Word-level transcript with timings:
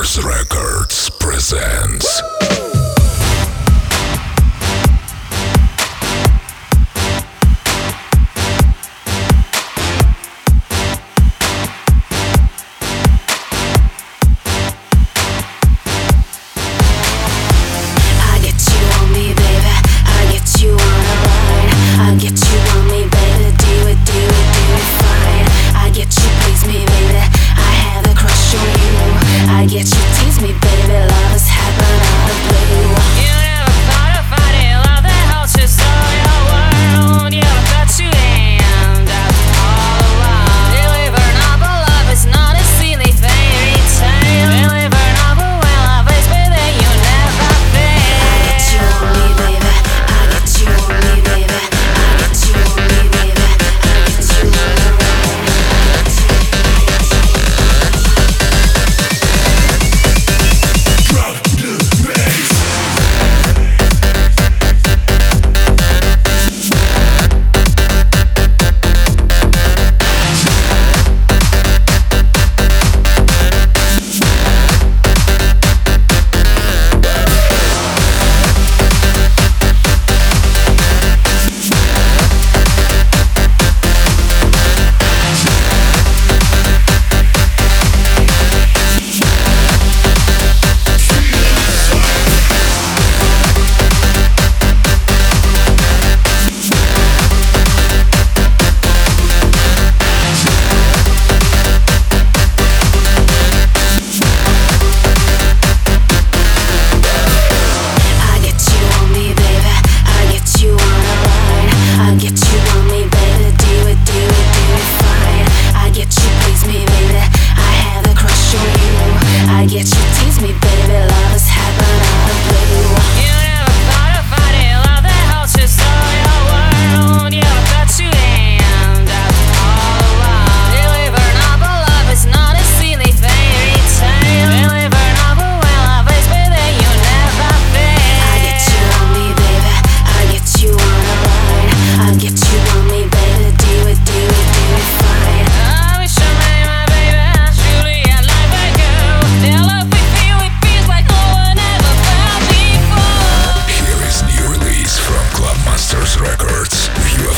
Records 0.00 1.10
presents 1.10 2.22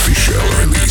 Official 0.05 0.82